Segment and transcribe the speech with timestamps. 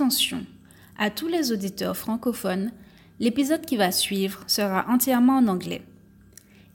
[0.00, 0.46] Attention,
[0.96, 2.72] à tous les auditeurs francophones,
[3.18, 5.82] l'épisode qui va suivre sera entièrement en anglais.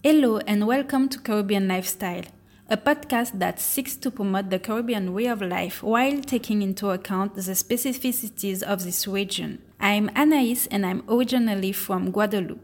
[0.04, 2.26] Hello and welcome to Caribbean Lifestyle,
[2.70, 7.34] a podcast that seeks to promote the Caribbean way of life while taking into account
[7.34, 9.58] the specificities of this region.
[9.80, 12.62] I'm Anaïs and I'm originally from Guadeloupe.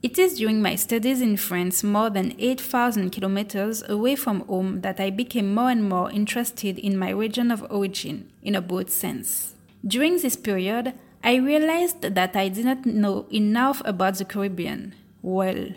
[0.00, 5.00] It is during my studies in France, more than 8,000 kilometers away from home, that
[5.00, 9.56] I became more and more interested in my region of origin, in a broad sense.
[9.88, 10.92] During this period,
[11.24, 14.94] I realized that I did not know enough about the Caribbean.
[15.22, 15.70] Well,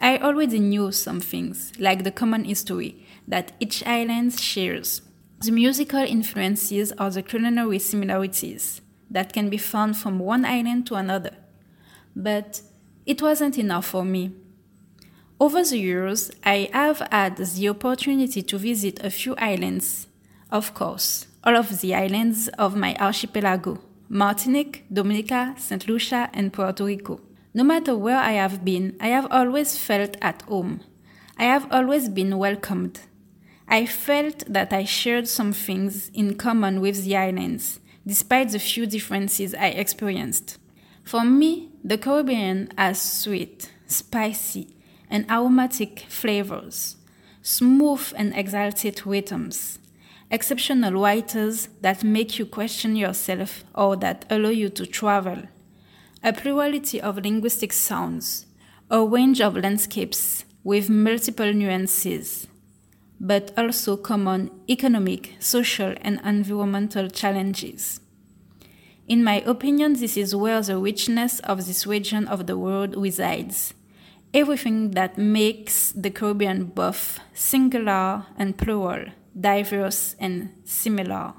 [0.00, 5.02] I already knew some things, like the common history that each island shares,
[5.40, 10.96] the musical influences or the culinary similarities that can be found from one island to
[10.96, 11.36] another.
[12.16, 12.62] But
[13.06, 14.32] it wasn't enough for me.
[15.38, 20.08] Over the years, I have had the opportunity to visit a few islands.
[20.50, 25.88] Of course, all of the islands of my archipelago Martinique, Dominica, St.
[25.88, 27.18] Lucia, and Puerto Rico.
[27.54, 30.80] No matter where I have been, I have always felt at home.
[31.38, 33.00] I have always been welcomed.
[33.66, 38.84] I felt that I shared some things in common with the islands, despite the few
[38.84, 40.58] differences I experienced.
[41.04, 44.76] For me, the Caribbean has sweet, spicy,
[45.08, 46.96] and aromatic flavors,
[47.40, 49.78] smooth and exalted rhythms,
[50.32, 55.42] exceptional writers that make you question yourself or that allow you to travel,
[56.24, 58.46] a plurality of linguistic sounds,
[58.90, 62.46] a range of landscapes with multiple nuances,
[63.20, 68.00] but also common economic, social, and environmental challenges.
[69.06, 73.74] In my opinion, this is where the richness of this region of the world resides.
[74.32, 79.06] Everything that makes the Caribbean both singular and plural,
[79.38, 81.34] diverse and similar.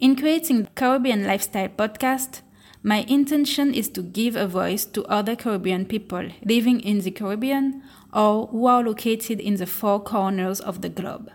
[0.00, 2.40] In creating the Caribbean Lifestyle podcast,
[2.82, 7.82] my intention is to give a voice to other Caribbean people living in the Caribbean
[8.12, 11.30] or who are located in the four corners of the globe.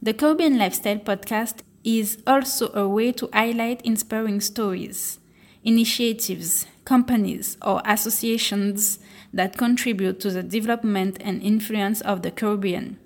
[0.00, 5.18] The Caribbean Lifestyle podcast is also a way to highlight inspiring stories,
[5.64, 9.00] initiatives, companies, or associations
[9.32, 12.98] that contribute to the development and influence of the Caribbean.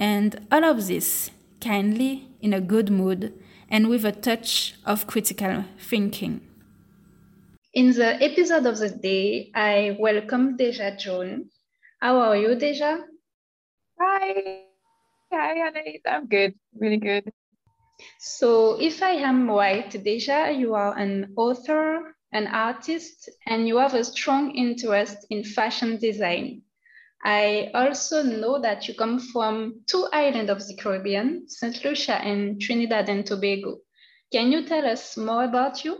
[0.00, 3.34] And all of this kindly, in a good mood,
[3.68, 6.40] and with a touch of critical thinking.
[7.74, 11.50] In the episode of the day, I welcome Deja John.
[12.00, 12.98] How are you, Deja?
[14.00, 14.62] Hi.
[15.32, 16.00] Hi, Anais.
[16.06, 16.54] I'm good.
[16.78, 17.30] Really good.
[18.20, 23.94] So, if I am right, Deja, you are an author, an artist, and you have
[23.94, 26.62] a strong interest in fashion design.
[27.28, 31.84] I also know that you come from two islands of the Caribbean, St.
[31.84, 33.80] Lucia and Trinidad and Tobago.
[34.32, 35.98] Can you tell us more about you?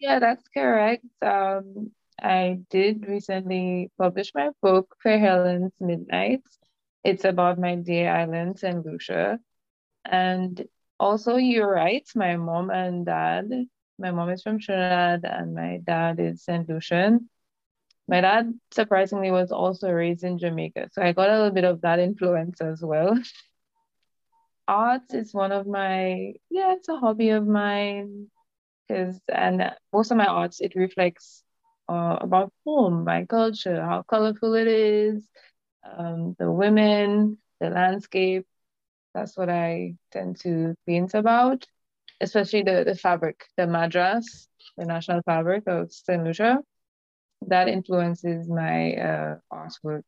[0.00, 1.04] Yeah, that's correct.
[1.22, 6.42] Um, I did recently publish my book, Fair Helen's Midnight.
[7.04, 8.84] It's about my dear island, St.
[8.84, 9.38] Lucia.
[10.04, 10.66] And
[10.98, 12.08] also, you're right.
[12.16, 13.52] My mom and dad,
[14.00, 16.68] my mom is from Trinidad and my dad is St.
[16.68, 17.30] Lucian.
[18.08, 20.88] My dad, surprisingly, was also raised in Jamaica.
[20.92, 23.18] So I got a little bit of that influence as well.
[24.68, 28.28] Art is one of my, yeah, it's a hobby of mine.
[28.88, 31.42] Because, and most of my arts, it reflects
[31.88, 35.28] uh, about home, my culture, how colorful it is,
[35.84, 38.46] um, the women, the landscape,
[39.14, 41.66] that's what I tend to paint about,
[42.20, 46.22] especially the, the fabric, the madras, the national fabric of St.
[46.24, 46.58] Lucia.
[47.46, 50.02] That influences my uh, artwork.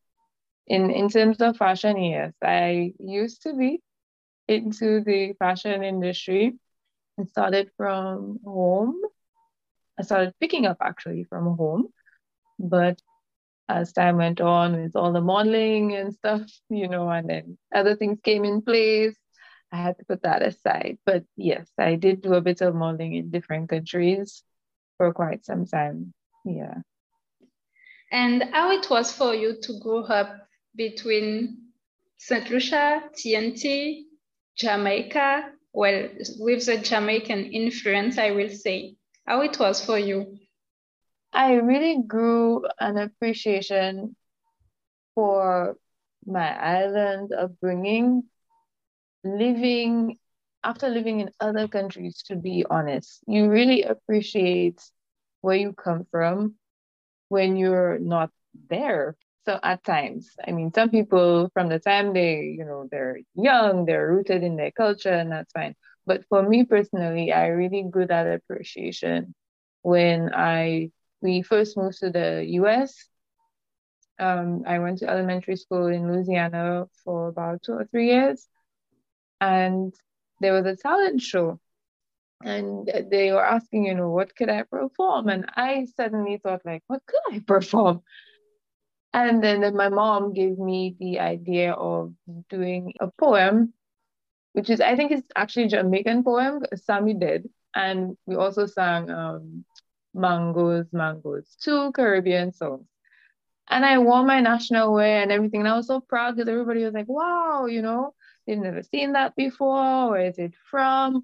[0.67, 3.81] In, in terms of fashion, yes, I used to be
[4.47, 6.57] into the fashion industry
[7.17, 8.95] and started from home.
[9.99, 11.87] I started picking up actually from home,
[12.59, 12.99] but
[13.69, 17.95] as time went on with all the modeling and stuff, you know, and then other
[17.95, 19.15] things came in place.
[19.71, 20.97] I had to put that aside.
[21.05, 24.43] But yes, I did do a bit of modeling in different countries
[24.97, 26.13] for quite some time.
[26.43, 26.79] Yeah.
[28.11, 31.57] And how it was for you to grow up between
[32.17, 32.49] St.
[32.49, 34.03] Lucia, TNT,
[34.57, 36.09] Jamaica, well,
[36.39, 38.95] with the Jamaican influence, I will say.
[39.25, 40.37] How it was for you?
[41.33, 44.15] I really grew an appreciation
[45.15, 45.77] for
[46.25, 48.23] my island upbringing,
[49.23, 50.17] living
[50.63, 53.23] after living in other countries, to be honest.
[53.27, 54.81] You really appreciate
[55.41, 56.55] where you come from
[57.31, 58.29] when you're not
[58.69, 59.15] there.
[59.45, 63.85] So at times, I mean, some people from the time they, you know, they're young,
[63.85, 65.75] they're rooted in their culture, and that's fine.
[66.05, 69.33] But for me personally, I really good at appreciation.
[69.81, 70.91] When I
[71.21, 73.07] we first moved to the US,
[74.19, 78.45] um, I went to elementary school in Louisiana for about two or three years,
[79.39, 79.93] and
[80.41, 81.59] there was a talent show,
[82.43, 85.29] and they were asking, you know, what could I perform?
[85.29, 88.01] And I suddenly thought, like, what could I perform?
[89.13, 92.13] And then, then my mom gave me the idea of
[92.49, 93.73] doing a poem,
[94.53, 97.49] which is, I think it's actually a Jamaican poem, Sami did.
[97.75, 99.65] And we also sang um,
[100.13, 102.87] Mangoes, Mangoes, two Caribbean songs.
[103.69, 105.61] And I wore my national wear and everything.
[105.61, 108.13] And I was so proud because everybody was like, wow, you know,
[108.45, 110.11] they've never seen that before.
[110.11, 111.23] Where is it from?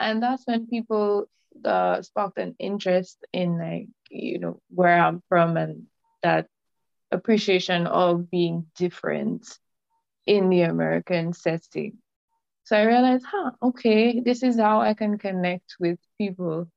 [0.00, 1.26] And that's when people
[1.64, 5.84] uh, sparked an interest in, like, you know, where I'm from and
[6.22, 6.46] that
[7.12, 9.46] appreciation of being different
[10.26, 11.98] in the American setting.
[12.64, 16.68] So I realized, huh, okay, this is how I can connect with people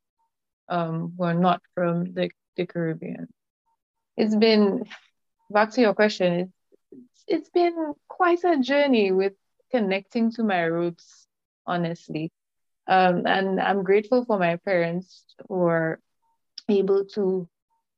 [0.68, 3.30] um, who are not from the, the Caribbean.
[4.18, 4.84] It's been,
[5.50, 6.52] back to your question,
[6.92, 9.34] it's, it's been quite a journey with
[9.72, 11.28] connecting to my roots,
[11.66, 12.32] honestly.
[12.88, 16.00] Um, and I'm grateful for my parents who are
[16.70, 17.48] able to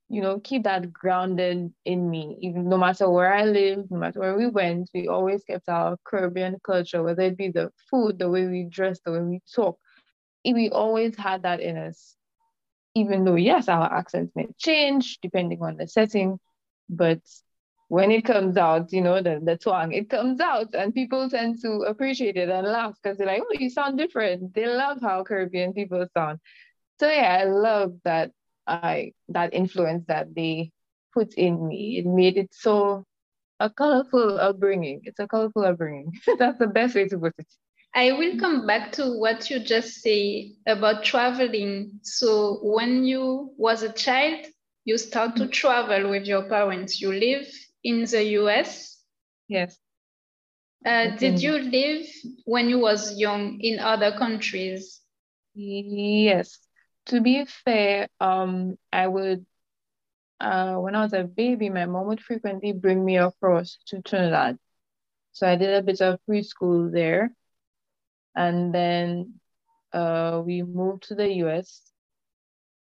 [0.09, 2.37] you know, keep that grounded in me.
[2.41, 5.97] Even no matter where I lived, no matter where we went, we always kept our
[6.05, 9.79] Caribbean culture, whether it be the food, the way we dress, the way we talk.
[10.45, 12.15] We always had that in us.
[12.93, 16.39] Even though, yes, our accents may change depending on the setting,
[16.87, 17.19] but
[17.87, 21.61] when it comes out, you know, the, the twang, it comes out and people tend
[21.61, 24.53] to appreciate it and laugh because they're like, oh, you sound different.
[24.53, 26.39] They love how Caribbean people sound.
[26.99, 28.31] So yeah, I love that
[28.65, 30.71] I that influence that they
[31.13, 31.99] put in me.
[31.99, 33.05] It made it so
[33.59, 35.01] a colorful upbringing.
[35.03, 36.11] It's a colorful upbringing.
[36.39, 37.47] That's the best way to put it.
[37.93, 41.99] I will come back to what you just say about traveling.
[42.01, 44.45] So when you was a child,
[44.83, 45.51] you start to mm-hmm.
[45.51, 46.99] travel with your parents.
[46.99, 47.47] You live
[47.85, 49.01] in the US.
[49.47, 49.77] Yes.
[50.85, 52.05] Uh, did you live
[52.45, 55.01] when you was young in other countries?
[55.53, 56.59] Yes,
[57.05, 59.45] to be fair, um, I would,
[60.39, 64.59] uh, when I was a baby, my mom would frequently bring me across to Trinidad.
[65.31, 67.31] So I did a bit of preschool there.
[68.35, 69.35] And then
[69.93, 71.81] uh, we moved to the US.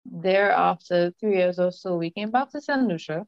[0.05, 2.87] There, after three years or so, we came back to St.
[2.87, 3.25] Lucia.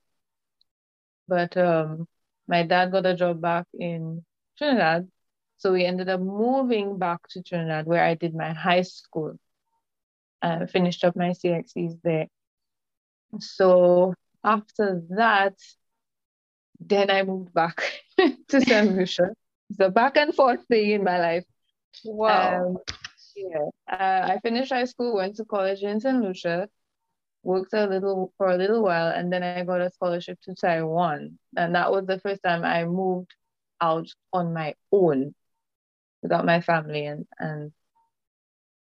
[1.32, 2.10] But um,
[2.46, 4.26] my dad got a job back in
[4.58, 5.08] Trinidad.
[5.60, 9.40] So we ended up moving back to Trinidad where I did my high school
[10.42, 12.28] uh, finished up my CXCs there.
[13.40, 14.14] So
[14.44, 15.56] after that,
[16.82, 17.82] then I moved back
[18.50, 18.92] to St.
[18.92, 19.30] Lucia.
[19.78, 21.46] So back and forth thing in my life.
[22.04, 22.66] Wow.
[22.66, 22.78] Um,
[23.38, 23.70] yeah.
[23.90, 26.22] Uh, I finished high school, went to college in St.
[26.22, 26.68] Lucia,
[27.44, 31.38] worked a little for a little while, and then I got a scholarship to Taiwan.
[31.58, 33.34] And that was the first time I moved
[33.82, 35.34] out on my own
[36.22, 37.72] without my family and, and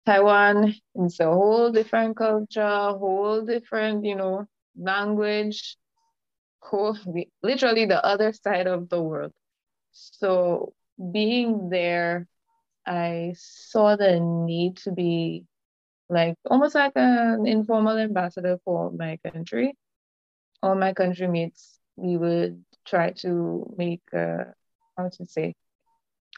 [0.07, 4.47] Taiwan is a whole different culture, whole different, you know,
[4.79, 5.77] language,
[7.43, 9.33] literally the other side of the world.
[9.91, 10.75] So
[11.13, 12.29] being there,
[12.87, 15.45] I saw the need to be
[16.09, 19.75] like almost like an informal ambassador for my country.
[20.63, 24.45] All my country mates, we would try to make, uh,
[24.97, 25.55] how to say,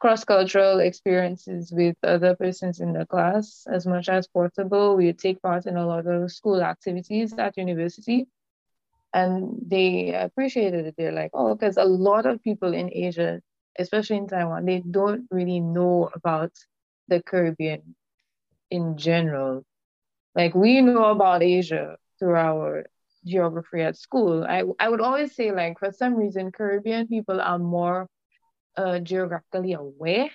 [0.00, 4.96] cross-cultural experiences with other persons in the class as much as possible.
[4.96, 8.26] We would take part in a lot of school activities at university.
[9.12, 10.94] And they appreciated it.
[10.96, 13.40] They're like, oh, because a lot of people in Asia,
[13.78, 16.52] especially in Taiwan, they don't really know about
[17.08, 17.96] the Caribbean
[18.70, 19.64] in general.
[20.34, 22.87] Like we know about Asia through our
[23.25, 24.44] geography at school.
[24.44, 28.08] I, I would always say like for some reason Caribbean people are more
[28.76, 30.30] uh, geographically aware.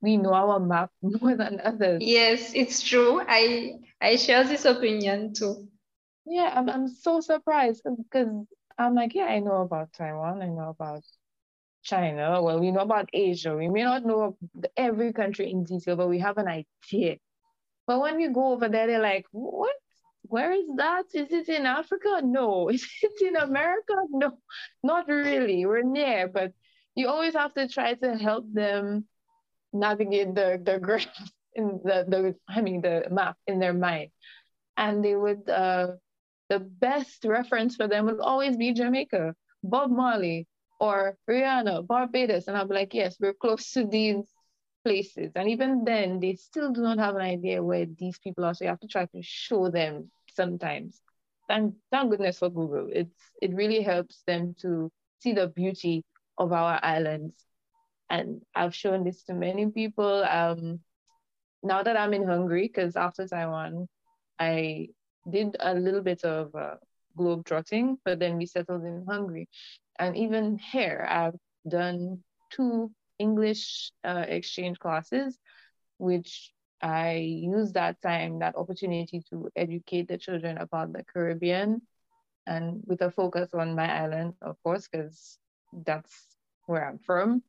[0.00, 2.02] We know our map more than others.
[2.02, 3.22] Yes, it's true.
[3.26, 5.68] I I share this opinion too.
[6.26, 8.28] Yeah, I'm I'm so surprised because
[8.78, 11.04] I'm like, yeah, I know about Taiwan, I know about
[11.84, 12.42] China.
[12.42, 13.54] Well, we know about Asia.
[13.56, 14.36] We may not know
[14.76, 17.16] every country in detail, but we have an idea.
[17.86, 19.74] But when we go over there, they're like, what?
[20.22, 21.04] Where is that?
[21.12, 22.22] Is it in Africa?
[22.24, 22.68] No.
[22.70, 23.94] Is it in America?
[24.10, 24.38] No,
[24.82, 25.66] not really.
[25.66, 26.52] We're near, but
[26.94, 29.06] you always have to try to help them
[29.72, 31.06] navigate the the graph
[31.54, 34.10] in the the I mean the map in their mind,
[34.76, 35.88] and they would uh
[36.48, 40.46] the best reference for them would always be Jamaica, Bob Marley,
[40.80, 44.24] or Rihanna, Barbados, and I'll be like, yes, we're close to these
[44.84, 45.32] places.
[45.34, 48.54] And even then, they still do not have an idea where these people are.
[48.54, 51.00] So you have to try to show them sometimes.
[51.48, 52.88] Thank, thank goodness for Google.
[52.92, 54.90] It's it really helps them to
[55.20, 56.04] see the beauty
[56.38, 57.34] of our islands.
[58.10, 60.24] And I've shown this to many people.
[60.24, 60.80] Um,
[61.62, 63.88] now that I'm in Hungary, because after Taiwan,
[64.38, 64.88] I
[65.30, 66.76] did a little bit of uh,
[67.16, 69.48] globe trotting, but then we settled in Hungary.
[69.98, 75.38] And even here, I've done two English uh, exchange classes,
[75.98, 81.82] which I use that time, that opportunity to educate the children about the Caribbean
[82.46, 85.38] and with a focus on my island, of course, because
[85.72, 86.36] that's
[86.66, 87.42] where I'm from.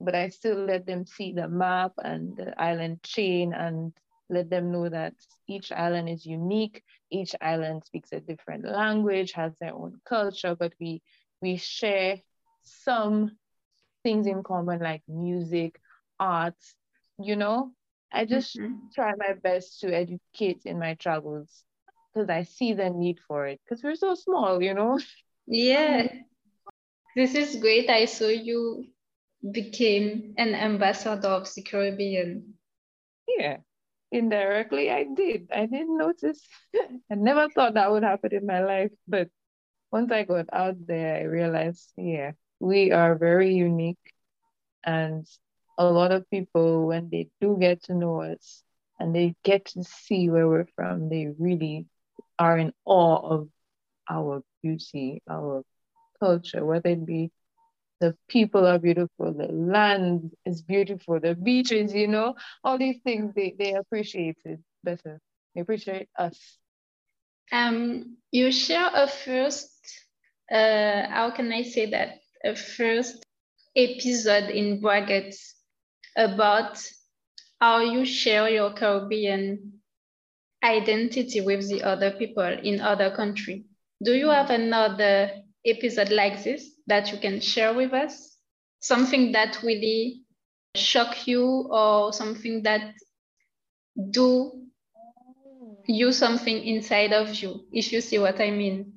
[0.00, 3.92] But I still let them see the map and the island chain and
[4.30, 5.14] let them know that
[5.46, 6.82] each island is unique.
[7.10, 11.02] Each island speaks a different language, has their own culture, but we
[11.40, 12.18] we share
[12.62, 13.36] some
[14.02, 15.80] things in common like music,
[16.18, 16.56] art,
[17.18, 17.72] you know.
[18.12, 18.74] I just mm-hmm.
[18.94, 21.62] try my best to educate in my travels
[22.12, 24.98] because I see the need for it because we're so small, you know.
[25.52, 26.06] Yeah.
[27.16, 27.90] This is great.
[27.90, 28.86] I saw you
[29.50, 32.54] became an ambassador of the Caribbean.
[33.26, 33.58] Yeah,
[34.12, 35.48] indirectly I did.
[35.52, 36.46] I didn't notice.
[37.10, 39.28] I never thought that would happen in my life, but
[39.92, 43.98] once I got out there, I realized, yeah, we are very unique.
[44.84, 45.26] And
[45.78, 48.62] a lot of people, when they do get to know us
[48.98, 51.86] and they get to see where we're from, they really
[52.38, 53.48] are in awe of
[54.08, 55.64] our beauty, our
[56.20, 57.30] culture, whether it be
[58.00, 63.34] the people are beautiful, the land is beautiful, the beaches, you know, all these things
[63.34, 65.20] they, they appreciate it better.
[65.54, 66.59] They appreciate us.
[67.52, 69.70] Um, you share a first,
[70.50, 72.18] uh, how can I say that?
[72.44, 73.24] A first
[73.76, 75.54] episode in brackets
[76.16, 76.82] about
[77.60, 79.80] how you share your Caribbean
[80.62, 83.64] identity with the other people in other country.
[84.02, 85.30] Do you have another
[85.66, 88.36] episode like this that you can share with us?
[88.80, 90.22] Something that really
[90.74, 92.94] shock you or something that
[94.10, 94.69] do
[95.94, 98.92] you something inside of you, if you see what I mean.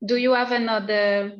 [0.04, 1.36] do you have another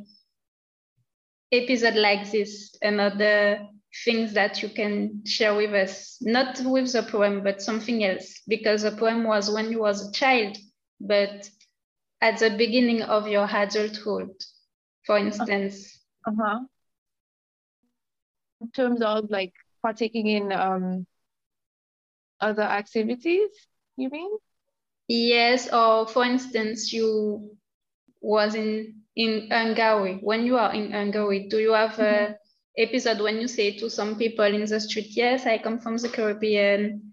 [1.51, 3.67] episode like this, another
[4.05, 6.19] things that you can share with us?
[6.21, 10.13] Not with the poem, but something else, because the poem was when you was a
[10.13, 10.59] child,
[11.01, 11.49] but
[12.21, 14.31] at the beginning of your adulthood,
[15.07, 15.99] for instance?
[16.27, 16.61] Uh-huh.
[18.61, 21.07] In terms of like partaking in um,
[22.43, 23.49] other activities,
[23.97, 24.31] you mean?
[25.11, 27.51] Yes, or for instance, you
[28.21, 30.21] was in in Hungary.
[30.23, 32.33] When you are in Hungary, do you have mm-hmm.
[32.33, 32.37] a
[32.79, 36.09] episode when you say to some people in the street, "Yes, I come from the
[36.09, 37.13] Caribbean"?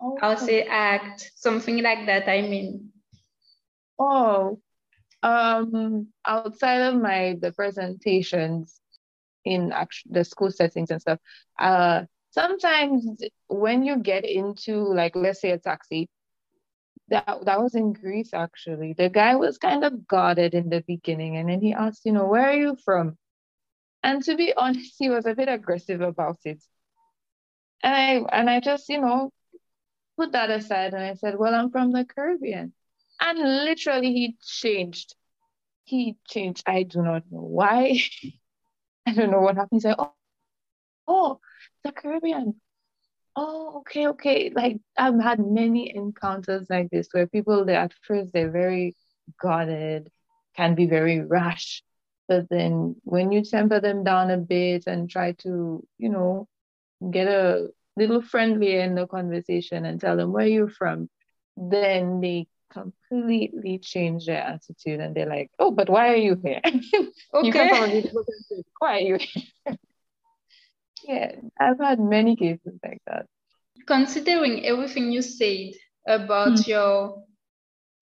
[0.00, 0.20] Okay.
[0.22, 2.30] I'll say act something like that.
[2.30, 2.92] I mean.
[3.98, 4.58] Oh,
[5.22, 8.80] um, outside of my the presentations
[9.44, 11.18] in actual the school settings and stuff,
[11.60, 13.04] uh, sometimes
[13.48, 16.08] when you get into like let's say a taxi,
[17.10, 18.94] that that was in Greece actually.
[18.94, 22.26] The guy was kind of guarded in the beginning, and then he asked, you know,
[22.26, 23.16] where are you from?
[24.02, 26.62] And to be honest, he was a bit aggressive about it.
[27.82, 29.32] And I and I just, you know,
[30.16, 32.72] put that aside and I said, well, I'm from the Caribbean.
[33.20, 35.14] And literally, he changed.
[35.84, 36.64] He changed.
[36.66, 38.00] I do not know why.
[39.06, 39.80] I don't know what happened.
[39.80, 40.12] He's like, oh,
[41.06, 41.40] oh,
[41.84, 42.60] the Caribbean.
[43.40, 44.50] Oh, okay, okay.
[44.52, 48.96] Like I've had many encounters like this where people they at first they're very
[49.40, 50.10] guarded,
[50.56, 51.84] can be very rash.
[52.26, 56.48] But then when you temper them down a bit and try to, you know,
[57.12, 61.08] get a little friendlier in the conversation and tell them where you're from,
[61.56, 66.60] then they completely change their attitude and they're like, oh, but why are you here?
[67.34, 67.46] Okay.
[67.46, 69.76] you can probably look and say, why are you here?
[71.08, 73.26] yeah, I've had many cases like that.
[73.86, 75.72] Considering everything you said
[76.06, 76.70] about mm-hmm.
[76.70, 77.24] your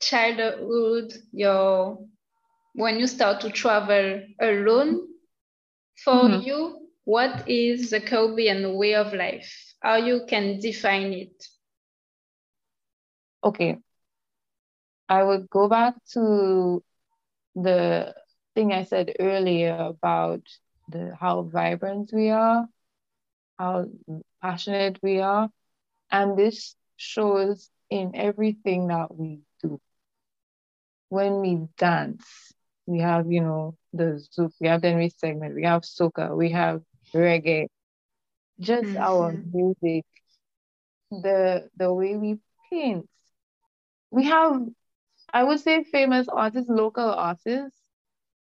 [0.01, 1.99] childhood, your
[2.75, 5.07] when you start to travel alone,
[6.05, 6.43] for mm-hmm.
[6.43, 9.67] you, what is the Caribbean way of life?
[9.87, 11.47] how you can define it.
[13.45, 13.79] Okay.
[15.09, 16.83] I would go back to
[17.55, 18.15] the
[18.55, 20.43] thing I said earlier about
[20.89, 22.67] the how vibrant we are,
[23.59, 23.87] how
[24.43, 25.49] passionate we are.
[26.11, 29.81] And this shows in everything that we do.
[31.09, 32.25] When we dance,
[32.87, 36.51] we have, you know, the zouk, we have the Enri segment, we have soca, we
[36.51, 36.83] have
[37.15, 37.67] reggae,
[38.61, 38.97] just mm-hmm.
[38.97, 40.05] our music,
[41.11, 42.39] the the way we
[42.71, 43.09] paint.
[44.11, 44.63] We have,
[45.33, 47.81] I would say, famous artists, local artists.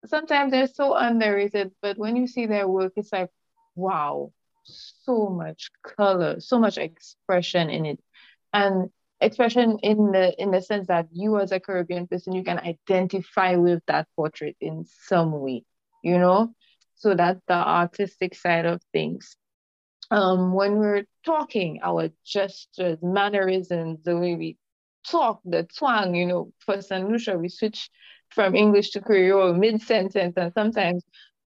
[0.05, 3.29] Sometimes they're so underrated, but when you see their work, it's like,
[3.75, 4.31] wow,
[4.63, 7.99] so much color, so much expression in it.
[8.53, 8.89] And
[9.21, 13.55] expression in the in the sense that you as a Caribbean person, you can identify
[13.55, 15.63] with that portrait in some way,
[16.03, 16.53] you know?
[16.95, 19.35] So that's the artistic side of things.
[20.11, 24.57] Um, when we're talking, our gestures, mannerisms, the way we
[25.07, 27.09] talk, the twang, you know, for St.
[27.09, 27.89] Lucia, we switch
[28.29, 31.03] from English to Creole mid-sentence, and sometimes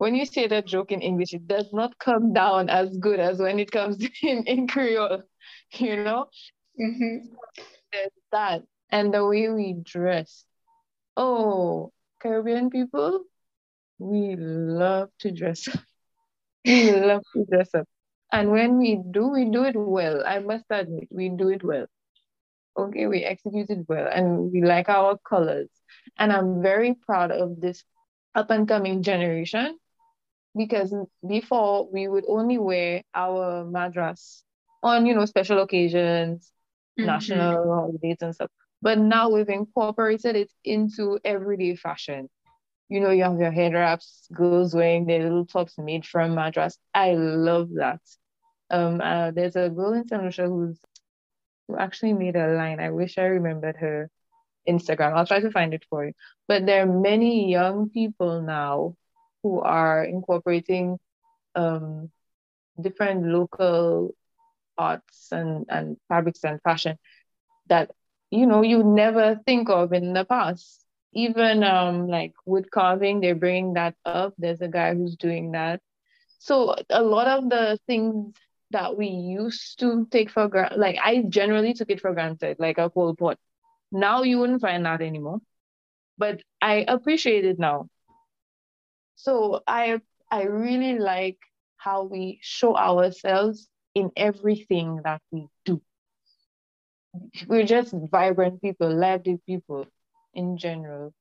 [0.02, 3.38] when you say that joke in English, it does not come down as good as
[3.38, 5.23] when it comes in, in Creole,
[5.75, 6.26] you know?
[6.75, 7.26] Mm-hmm.
[7.92, 8.62] There's that.
[8.90, 10.44] And the way we dress.
[11.16, 13.23] Oh, Caribbean people,
[14.00, 15.85] we love to dress up.
[16.64, 17.87] we love to dress up.
[18.32, 20.25] And when we do, we do it well.
[20.26, 21.87] I must admit, we do it well.
[22.76, 25.71] Okay, we execute it well and we like our colors.
[26.18, 27.85] And I'm very proud of this
[28.35, 29.78] up and coming generation
[30.56, 30.94] because
[31.26, 34.44] before we would only wear our madras
[34.82, 36.50] on, you know, special occasions,
[36.99, 37.06] mm-hmm.
[37.06, 38.50] national holidays and stuff.
[38.80, 42.28] But now we've incorporated it into everyday fashion.
[42.88, 46.76] You know, you have your head wraps, girls wearing their little tops made from madras.
[46.92, 48.00] I love that.
[48.71, 50.22] Um, uh, there's a girl in St.
[50.22, 50.79] Lucia who's
[51.68, 52.81] who actually made a line.
[52.81, 54.11] I wish I remembered her
[54.68, 55.14] Instagram.
[55.14, 56.12] I'll try to find it for you.
[56.48, 58.96] But there are many young people now
[59.42, 60.98] who are incorporating
[61.55, 62.11] um,
[62.81, 64.14] different local
[64.78, 66.96] arts and, and fabrics and fashion
[67.68, 67.90] that
[68.31, 70.85] you know you never think of in the past.
[71.14, 74.35] Even um like wood carving they're bringing that up.
[74.38, 75.81] There's a guy who's doing that.
[76.38, 78.35] So a lot of the things
[78.70, 82.78] that we used to take for granted like i generally took it for granted like
[82.78, 83.38] a cold pot.
[83.92, 85.40] Now you wouldn't find that anymore.
[86.18, 87.88] But i appreciate it now
[89.22, 91.38] so i i really like
[91.76, 95.80] how we show ourselves in everything that we do.
[97.46, 99.87] We're just vibrant people, lively people
[100.35, 101.12] in general.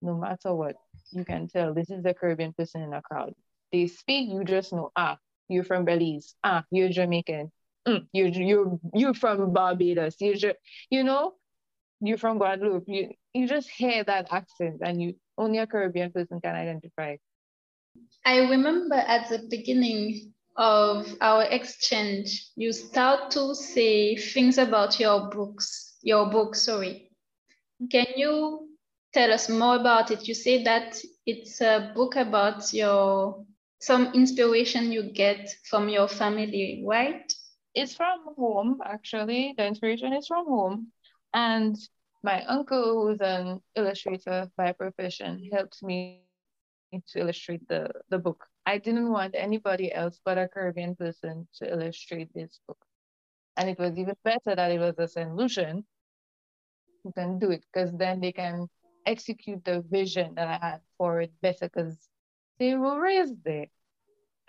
[0.00, 0.76] No matter what,
[1.12, 3.34] you can tell this is the Caribbean person in a crowd.
[3.72, 7.52] They speak, you just know, ah, you're from Belize, ah, you're Jamaican,
[7.86, 10.54] mm, you're you're you're from Barbados, you're
[10.90, 11.34] you know,
[12.00, 12.84] you're from Guadeloupe.
[12.88, 17.16] You you just hear that accent, and you only a Caribbean person can identify.
[18.24, 25.28] I remember at the beginning of our exchange, you start to say things about your
[25.30, 27.10] books, your book, sorry.
[27.90, 28.68] Can you
[29.12, 30.28] tell us more about it?
[30.28, 33.44] You say that it's a book about your
[33.80, 37.32] some inspiration you get from your family, right?
[37.74, 39.54] It's from home, actually.
[39.56, 40.92] The inspiration is from home.
[41.34, 41.76] And
[42.22, 46.22] my uncle, who's an illustrator by profession, helped me
[47.08, 48.46] to illustrate the, the book.
[48.66, 52.78] I didn't want anybody else but a Caribbean person to illustrate this book.
[53.56, 55.34] And it was even better that it was a St.
[55.34, 55.84] Lucian
[57.04, 58.68] who can do it because then they can
[59.06, 62.08] execute the vision that I had for it better because
[62.58, 63.66] they were raised there.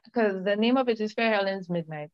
[0.05, 2.11] Because the name of it is Fair Helen's Midnight.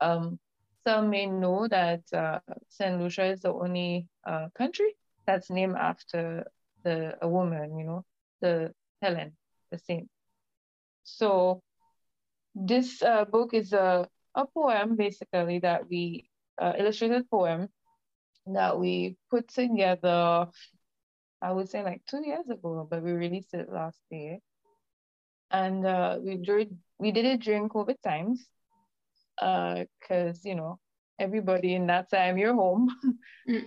[0.00, 0.38] Um,
[0.84, 3.00] some may know that uh, St.
[3.00, 6.44] Lucia is the only uh, country that's named after
[6.84, 8.04] the a woman, you know,
[8.40, 9.36] the Helen,
[9.70, 10.08] the saint.
[11.04, 11.62] So
[12.54, 17.68] this uh, book is a, a poem basically that we uh, illustrated poem
[18.46, 20.48] that we put together
[21.42, 24.38] I would say like two years ago, but we released it last year.
[25.50, 28.46] And uh, we did we did it during COVID times,
[29.42, 30.78] because uh, you know
[31.18, 32.88] everybody in that time you're home,
[33.48, 33.64] mm.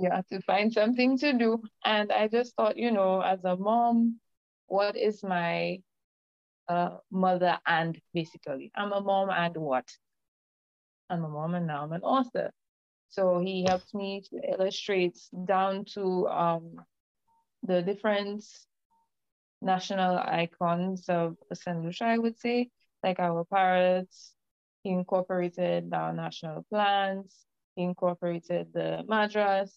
[0.00, 1.62] you have to find something to do.
[1.84, 4.20] And I just thought, you know, as a mom,
[4.66, 5.78] what is my
[6.68, 8.72] a mother and basically.
[8.74, 9.88] I'm a mom and what?
[11.10, 12.50] I'm a mom and now I'm an author.
[13.10, 16.76] So he helped me to illustrate down to um,
[17.62, 18.44] the different
[19.62, 21.82] national icons of St.
[21.82, 22.70] Lucia, I would say,
[23.02, 24.33] like our parrots,
[24.84, 27.46] He incorporated our national plans.
[27.74, 29.72] He incorporated the madras.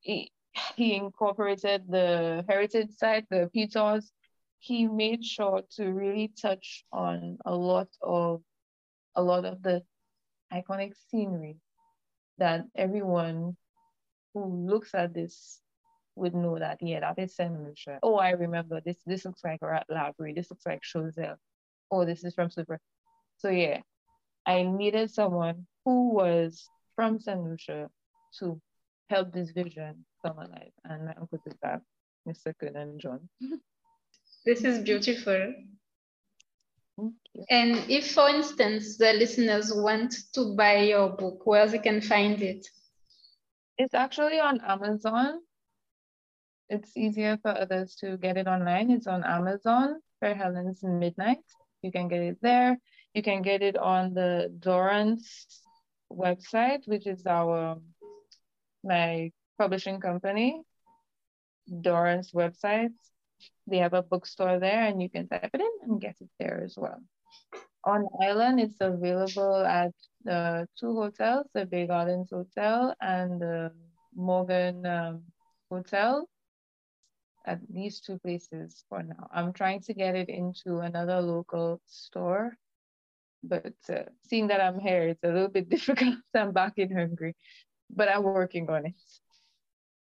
[0.00, 0.32] He,
[0.74, 4.10] he incorporated the heritage site, the Pitons.
[4.58, 8.40] He made sure to really touch on a lot of
[9.14, 9.82] a lot of the
[10.52, 11.58] iconic scenery
[12.38, 13.56] that everyone
[14.32, 15.60] who looks at this
[16.14, 17.98] would know that yeah, that is Saint Lucia.
[18.02, 18.96] Oh, I remember this.
[19.04, 20.34] This looks like a Laborie.
[20.34, 21.36] This looks like Choiseul.
[21.90, 22.78] Oh, this is from Soufrière.
[23.36, 23.80] So yeah,
[24.46, 27.90] I needed someone who was from Saint Lucia
[28.38, 28.60] to
[29.10, 30.72] help this vision come alive.
[30.84, 31.82] And my uncle did that,
[32.26, 32.54] Mr.
[32.74, 33.28] and John.
[34.44, 35.54] This is beautiful.
[37.50, 42.40] And if, for instance, the listeners want to buy your book, where they can find
[42.40, 42.66] it?
[43.76, 45.40] It's actually on Amazon.
[46.70, 48.90] It's easier for others to get it online.
[48.90, 51.44] It's on Amazon, Fair Helen's Midnight.
[51.82, 52.78] You can get it there.
[53.16, 55.46] You can get it on the Dorrance
[56.12, 57.80] website, which is our
[58.84, 60.60] my publishing company,
[61.80, 62.92] Dorrance website.
[63.66, 66.62] They have a bookstore there and you can type it in and get it there
[66.62, 67.00] as well.
[67.84, 73.72] On island, it's available at the two hotels, the Bay Gardens Hotel and the
[74.14, 75.22] Morgan um,
[75.70, 76.28] Hotel
[77.46, 79.26] at these two places for now.
[79.32, 82.58] I'm trying to get it into another local store,
[83.48, 86.16] but uh, seeing that I'm here, it's a little bit difficult.
[86.34, 87.34] I'm back in Hungary,
[87.90, 88.94] but I'm working on it.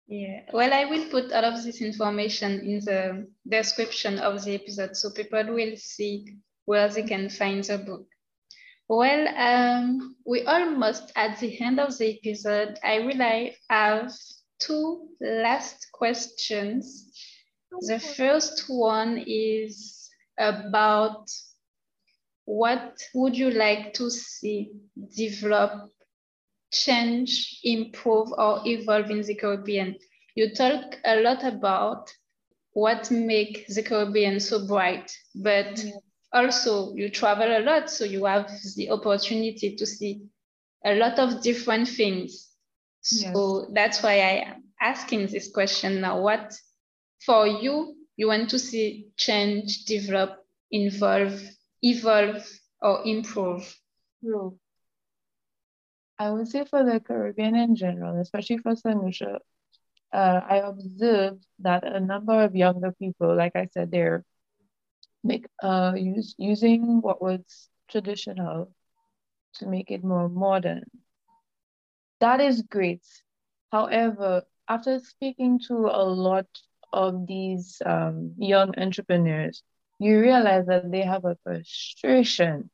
[0.07, 4.95] Yeah, well, I will put all of this information in the description of the episode
[4.95, 8.05] so people will see where they can find the book.
[8.87, 12.77] Well, um, we almost at the end of the episode.
[12.83, 14.11] I will have
[14.59, 17.11] two last questions.
[17.81, 21.31] The first one is about
[22.45, 24.71] what would you like to see
[25.15, 25.89] develop
[26.75, 29.95] change, improve, or evolve in the Caribbean.
[30.35, 32.13] You talk a lot about
[32.73, 35.93] what makes the Caribbean so bright, but yeah.
[36.33, 40.23] also you travel a lot, so you have the opportunity to see
[40.83, 42.49] a lot of different things.
[43.01, 43.71] So yes.
[43.73, 46.19] that's why I am asking this question now.
[46.19, 46.53] What
[47.25, 50.37] for you you want to see change, develop,
[50.71, 51.41] involve,
[51.85, 52.43] evolve,
[52.81, 53.77] or improve?
[54.23, 54.57] True.
[56.17, 58.73] I would say for the Caribbean in general, especially for.
[58.85, 59.39] Lucia,
[60.13, 64.23] uh, I observed that a number of younger people, like I said, they're
[65.23, 68.71] make uh use using what was traditional
[69.55, 70.83] to make it more modern.
[72.19, 73.03] That is great.
[73.71, 76.47] However, after speaking to a lot
[76.93, 79.63] of these um, young entrepreneurs,
[79.99, 82.69] you realize that they have a frustration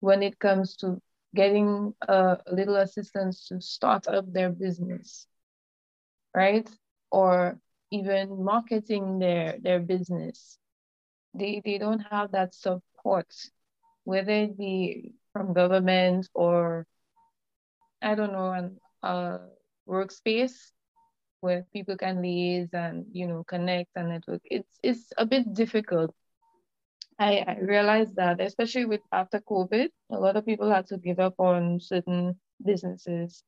[0.00, 1.00] when it comes to
[1.34, 5.26] getting a little assistance to start up their business,
[6.34, 6.68] right?
[7.10, 7.58] Or
[7.90, 10.58] even marketing their their business.
[11.34, 13.32] They they don't have that support,
[14.04, 16.86] whether it be from government or
[18.02, 19.38] I don't know, an uh
[19.88, 20.72] workspace
[21.40, 24.42] where people can liaise and you know connect and network.
[24.44, 26.14] It's it's a bit difficult
[27.18, 31.18] I, I realized that, especially with after COVID, a lot of people had to give
[31.18, 33.42] up on certain businesses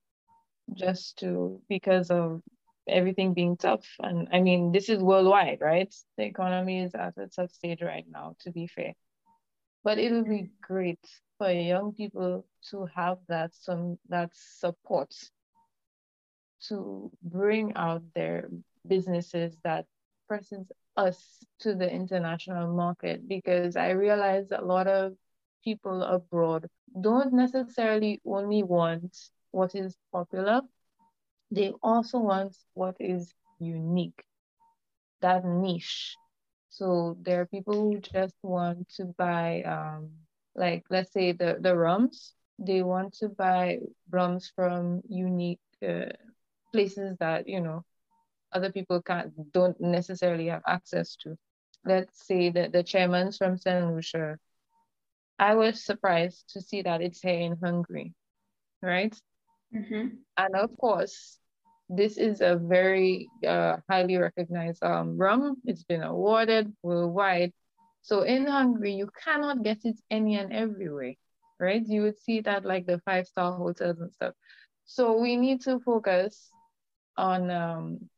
[0.75, 2.43] just to because of
[2.89, 3.87] everything being tough.
[4.01, 5.95] And I mean, this is worldwide, right?
[6.17, 8.95] The economy is at a tough stage right now, to be fair.
[9.85, 11.05] But it will be great
[11.39, 15.15] for young people to have that some that support
[16.69, 18.49] to bring out their
[18.87, 19.87] businesses that
[20.29, 25.15] presents us to the international market because I realize a lot of
[25.65, 26.69] people abroad
[27.01, 29.17] don't necessarily only want
[29.53, 30.63] what is popular,
[31.51, 34.25] they also want what is unique,
[35.21, 36.19] that niche.
[36.69, 40.11] So there are people who just want to buy, um,
[40.55, 42.35] like let's say the the rums.
[42.59, 43.79] They want to buy
[44.11, 46.13] rums from unique uh,
[46.73, 47.85] places that you know
[48.53, 51.37] other people can't don't necessarily have access to.
[51.85, 53.87] Let's say that the chairman's from St.
[53.93, 54.39] Lucia.
[55.39, 58.13] I was surprised to see that it's here in Hungary,
[58.83, 59.17] right?
[59.75, 60.09] Mm-hmm.
[60.37, 61.39] And of course,
[61.89, 65.57] this is a very uh, highly recognized um, rum.
[65.65, 67.53] It's been awarded worldwide.
[68.03, 71.15] So in Hungary, you cannot get it any and everywhere,
[71.59, 71.83] right?
[71.87, 74.35] You would see that like the five star hotels and stuff.
[74.85, 76.51] So we need to focus
[77.21, 78.09] on um,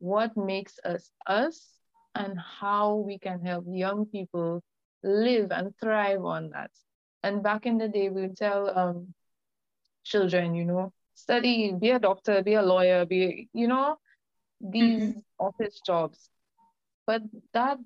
[0.00, 1.62] what makes us us
[2.14, 4.62] and how we can help young people
[5.02, 6.70] live and thrive on that.
[7.22, 9.14] And back in the day, we would tell um,
[10.04, 13.96] children, you know, study, be a doctor, be a lawyer, be, you know,
[14.60, 15.46] these mm-hmm.
[15.46, 16.28] office jobs.
[17.06, 17.22] But
[17.54, 17.78] that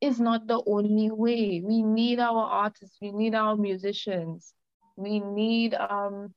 [0.00, 1.60] is not the only way.
[1.64, 4.54] We need our artists, we need our musicians,
[4.96, 6.32] we need um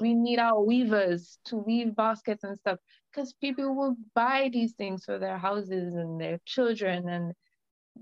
[0.00, 2.78] we need our weavers to weave baskets and stuff
[3.12, 7.34] because people will buy these things for their houses and their children and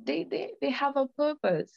[0.05, 1.73] they, they they have a purpose.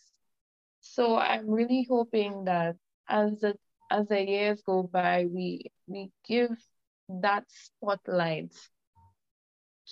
[0.82, 2.76] So i'm really hoping that
[3.10, 3.56] as the
[3.92, 6.52] as the years go by we we give
[7.10, 8.54] that spotlight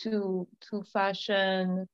[0.02, 1.88] to to fashion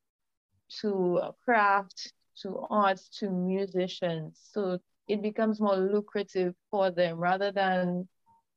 [0.81, 4.39] to craft to art to musicians.
[4.53, 8.07] So it becomes more lucrative for them rather than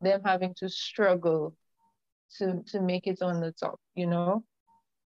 [0.00, 1.54] them having to struggle
[2.36, 4.44] to to make it on the top you know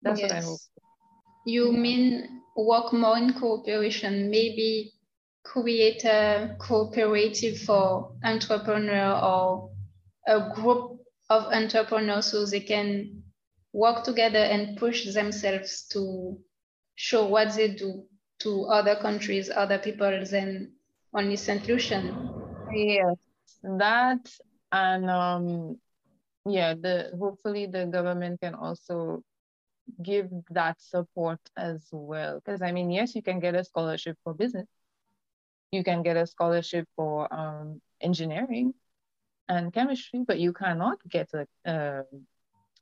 [0.02, 0.32] that's yes.
[0.32, 0.60] what i hope
[1.46, 4.94] you mean work more in cooperation maybe
[5.44, 9.72] create a cooperative for entrepreneur or
[10.28, 13.24] a group of entrepreneurs so they can
[13.74, 16.38] work together and push themselves to
[16.96, 18.04] show what they do
[18.40, 20.72] to other countries, other people than
[21.14, 21.68] only St.
[21.68, 22.32] Lucian.
[22.74, 23.16] Yes,
[23.64, 24.30] that
[24.72, 25.80] and um,
[26.52, 29.24] yeah, the hopefully the government can also
[30.04, 32.42] give that support as well.
[32.44, 34.68] Because I mean, yes, you can get a scholarship for business,
[35.72, 38.74] you can get a scholarship for um, engineering
[39.48, 42.04] and chemistry, but you cannot get a, uh,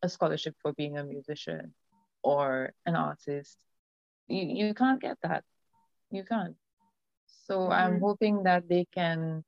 [0.01, 1.73] a scholarship for being a musician
[2.23, 3.57] or an artist.
[4.27, 5.43] You, you can't get that.
[6.11, 6.55] You can't.
[7.45, 7.71] So mm-hmm.
[7.71, 9.43] I'm hoping that they can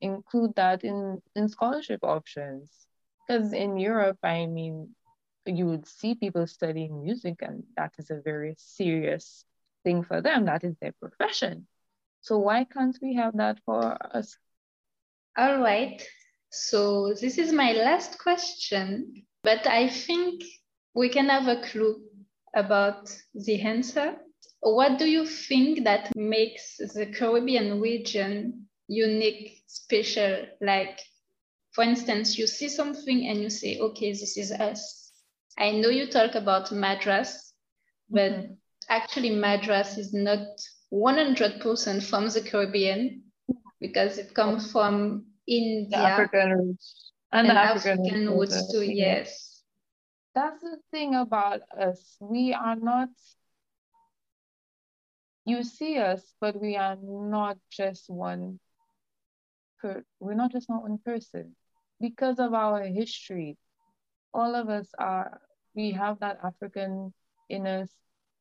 [0.00, 2.68] include that in, in scholarship options.
[3.26, 4.94] Because in Europe, I mean,
[5.46, 9.44] you would see people studying music, and that is a very serious
[9.84, 10.44] thing for them.
[10.46, 11.66] That is their profession.
[12.20, 14.36] So why can't we have that for us?
[15.36, 16.02] All right.
[16.50, 20.42] So this is my last question, but I think
[20.94, 22.02] we can have a clue
[22.54, 24.16] about the answer.
[24.60, 30.46] What do you think that makes the Caribbean region unique, special?
[30.60, 31.00] Like,
[31.72, 35.12] for instance, you see something and you say, okay, this is us.
[35.58, 37.52] I know you talk about Madras,
[38.08, 38.52] but mm-hmm.
[38.88, 40.46] actually, Madras is not
[40.92, 43.22] 100% from the Caribbean
[43.80, 45.90] because it comes from India.
[45.90, 47.12] The African roots.
[47.32, 49.62] And, and African, African roots too, yes.
[50.34, 52.16] That's the thing about us.
[52.20, 53.08] We are not,
[55.44, 58.58] you see us, but we are not just one,
[59.80, 61.54] per, we're not just not one person.
[62.00, 63.56] Because of our history,
[64.32, 65.40] all of us are,
[65.74, 67.12] we have that African
[67.48, 67.90] in us,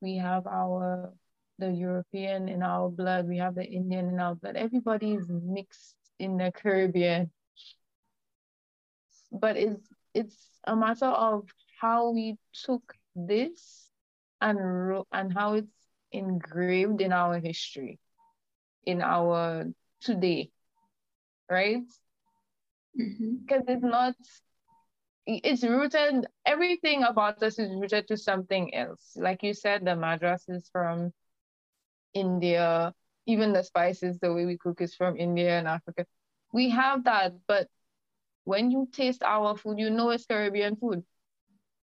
[0.02, 1.14] we have our
[1.60, 4.56] the European in our blood, we have the Indian in our blood.
[4.56, 7.32] Everybody is mixed in the Caribbean.
[9.32, 13.90] But it's it's a matter of how we took this
[14.42, 15.76] and and how it's
[16.12, 18.00] engraved in our history,
[18.86, 19.66] in our
[20.02, 20.50] today,
[21.52, 21.84] right?
[22.96, 23.72] Because mm-hmm.
[23.72, 24.16] it's not
[25.26, 30.44] it's rooted everything about us is rooted to something else like you said the madras
[30.48, 31.14] is from
[32.14, 32.94] India,
[33.26, 36.06] even the spices, the way we cook is from India and Africa.
[36.52, 37.68] We have that, but
[38.44, 41.04] when you taste our food, you know it's Caribbean food.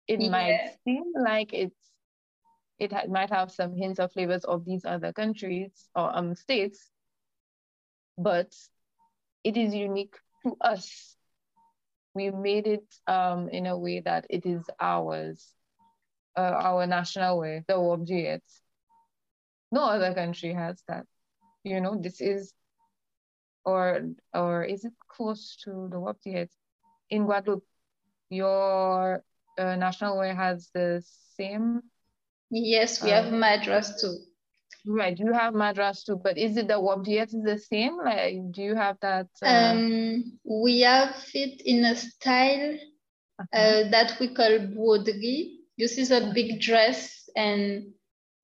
[0.08, 0.30] It yeah.
[0.30, 1.76] might seem like it's
[2.78, 6.90] it ha- might have some hints of flavors of these other countries or um states,
[8.16, 8.54] but
[9.44, 11.16] it is unique to us.
[12.14, 15.54] We made it um in a way that it is ours,
[16.36, 18.42] uh, our national way, the Wob Dwiyet.
[19.72, 21.06] No other country has that.
[21.64, 22.54] You know, this is,
[23.64, 24.02] or
[24.34, 26.50] or is it close to the yet?
[27.10, 27.64] In Guadeloupe,
[28.30, 29.24] your
[29.58, 31.02] uh, national way has the
[31.36, 31.82] same.
[32.50, 34.16] Yes, we have um, Madras too.
[34.88, 37.98] Right, you have Madras too, but is it the Wob Dwiyet is the same?
[37.98, 39.26] Like, do you have that?
[39.42, 39.72] Uh...
[39.74, 42.78] Um, we have it in a style
[43.40, 43.58] uh-huh.
[43.58, 45.56] uh, that we call broderie.
[45.76, 47.88] This is a big dress and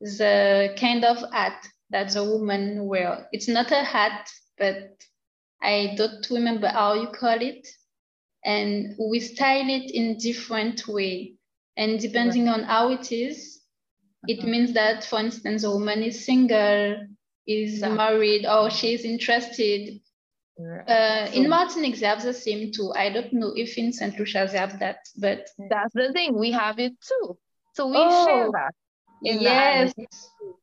[0.01, 3.29] the kind of hat that the woman wear.
[3.33, 4.29] It's not a hat,
[4.59, 5.01] but
[5.63, 7.69] I don't remember how you call it.
[8.45, 11.35] And we style it in different way.
[11.77, 12.59] And depending right.
[12.59, 13.62] on how it is,
[14.27, 14.49] it uh-huh.
[14.49, 16.97] means that, for instance, a woman is single,
[17.47, 17.89] is yeah.
[17.89, 20.01] married, or she is interested.
[20.87, 22.93] Uh, in Martinique, they have the same too.
[22.95, 24.17] I don't know if in St.
[24.19, 26.39] Lucia they have that, but that's the thing.
[26.39, 27.37] We have it too.
[27.75, 28.75] So we oh, share that
[29.23, 29.95] yes.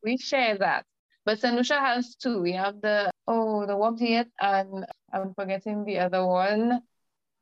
[0.03, 0.85] We share that.
[1.25, 1.55] But St.
[1.55, 2.41] Lucia has two.
[2.41, 6.81] We have the Oh, the Wob Dwiyet, and I'm forgetting the other one.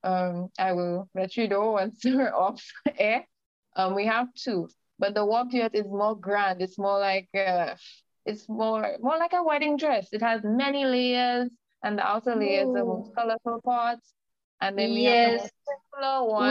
[0.04, 2.62] Um, I will let you know once we're off
[2.98, 3.26] air.
[3.76, 4.68] Um, we have two,
[5.00, 6.62] but the Wob Dwiyet is more grand.
[6.62, 7.76] It's more like uh,
[8.26, 10.10] it's more more like a wedding dress.
[10.12, 11.50] It has many layers,
[11.84, 14.00] and the outer layer is the most colorful part.
[14.60, 15.42] And then we yes.
[15.42, 15.52] have.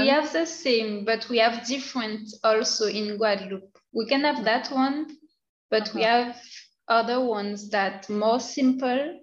[0.03, 3.79] We have the same, but we have different also in Guadeloupe.
[3.93, 5.07] We can have that one,
[5.71, 5.93] but uh-huh.
[5.95, 6.41] we have
[6.89, 9.21] other ones that more simple,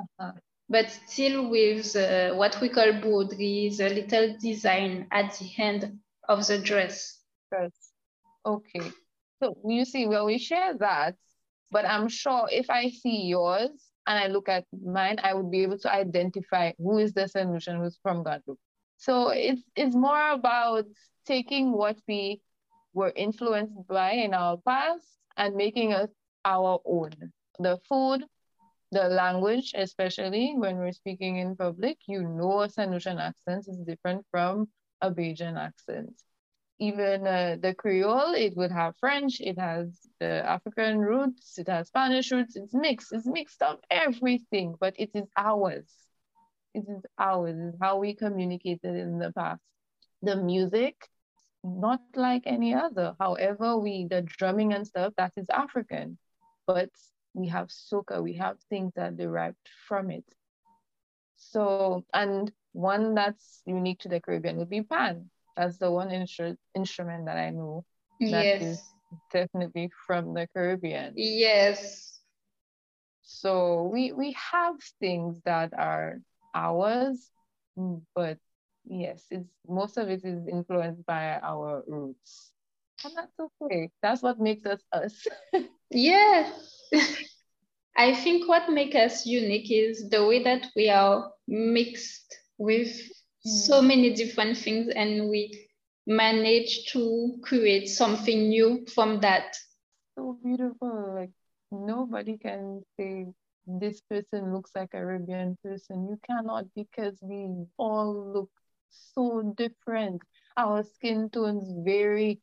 [0.00, 0.32] uh-huh.
[0.68, 6.46] but still with uh, what we call broderie, the little design at the end of
[6.46, 7.20] the dress.
[7.52, 7.87] Yes.
[8.44, 8.92] Okay.
[9.42, 11.14] So you see, well, we share that,
[11.70, 13.70] but I'm sure if I see yours
[14.06, 17.78] and I look at mine, I would be able to identify who is the solution
[17.78, 18.58] who's from Guadeloupe.
[18.96, 20.86] So it's it's more about
[21.24, 22.40] taking what we
[22.94, 26.10] were influenced by in our past and making us
[26.44, 27.12] our own.
[27.60, 28.24] The food,
[28.90, 34.26] the language, especially when we're speaking in public, you know a Saint accent is different
[34.32, 34.68] from
[35.00, 36.14] a Bajan accent
[36.78, 41.88] even uh, the Creole, it would have French, it has the African roots, it has
[41.88, 45.90] Spanish roots, it's mixed, it's mixed up everything, but it is ours.
[46.74, 49.60] It is ours, it's how we communicated in the past.
[50.22, 50.94] The music,
[51.64, 53.14] not like any other.
[53.18, 56.16] However, we, the drumming and stuff, that is African,
[56.66, 56.90] but
[57.34, 59.56] we have soca, we have things that derived
[59.88, 60.24] from it.
[61.36, 66.56] So, and one that's unique to the Caribbean would be pan that's the one instru-
[66.74, 67.84] instrument that I know
[68.20, 68.62] that yes.
[68.62, 68.82] is
[69.32, 71.14] definitely from the Caribbean.
[71.16, 72.20] Yes.
[73.22, 76.20] So we we have things that are
[76.54, 77.30] ours,
[78.14, 78.38] but
[78.86, 82.52] yes, it's most of it is influenced by our roots.
[83.04, 83.90] And that's okay.
[84.02, 85.26] That's what makes us us.
[85.90, 86.52] yeah.
[87.96, 92.94] I think what makes us unique is the way that we are mixed with
[93.48, 93.88] so mm.
[93.88, 95.66] many different things and we
[96.06, 99.54] manage to create something new from that
[100.16, 101.30] so beautiful like
[101.70, 103.26] nobody can say
[103.68, 106.08] this person looks like a Caribbean person.
[106.08, 108.50] You cannot because we all look
[108.88, 110.22] so different.
[110.56, 112.40] Our skin tones vary.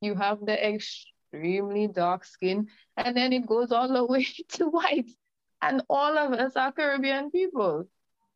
[0.00, 5.10] You have the extremely dark skin, and then it goes all the way to white.
[5.60, 7.88] And all of us are Caribbean people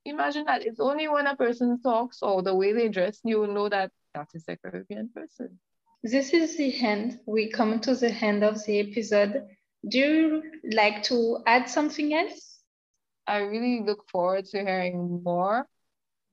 [0.05, 3.53] imagine that it's only when a person talks or the way they dress, you will
[3.53, 5.59] know that that is a Caribbean person.
[6.03, 7.21] This is the end.
[7.27, 9.47] We come to the end of the episode.
[9.89, 12.61] Do you like to add something else?
[13.27, 15.67] I really look forward to hearing more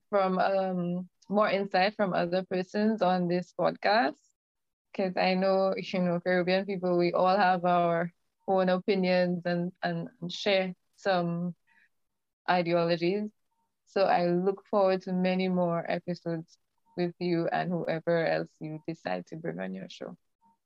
[0.10, 4.18] from um, more insight from other persons on this podcast
[4.92, 8.12] because I know you know Caribbean people we all have our
[8.48, 11.56] own opinions and and share some
[12.50, 13.30] ideologies
[13.90, 16.58] so I look forward to many more episodes
[16.96, 20.16] with you and whoever else you decide to bring on your show.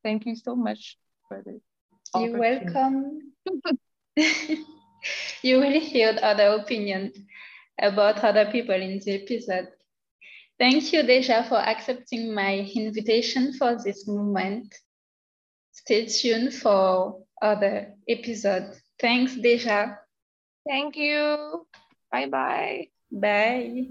[0.03, 1.61] Thank you so much for this.
[2.15, 3.33] You're welcome.
[5.41, 7.17] you will hear other opinions
[7.79, 9.69] about other people in the episode.
[10.59, 14.73] Thank you, Deja, for accepting my invitation for this moment.
[15.71, 18.79] Stay tuned for other episodes.
[18.99, 19.97] Thanks, Deja.
[20.67, 21.65] Thank you.
[22.11, 22.92] Bye bye.
[23.13, 23.85] Bye.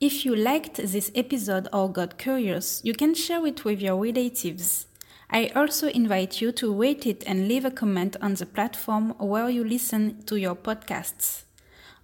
[0.00, 4.86] If you liked this episode or got curious, you can share it with your relatives.
[5.30, 9.48] I also invite you to rate it and leave a comment on the platform where
[9.48, 11.44] you listen to your podcasts.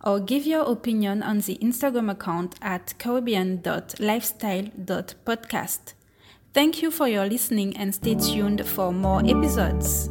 [0.04, 5.94] Or give your opinion on the Instagram account at caribbean.lifestyle.podcast.
[6.52, 10.10] Thank you for your listening and stay tuned for more episodes.